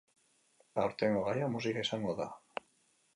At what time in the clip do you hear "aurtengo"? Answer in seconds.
0.83-1.21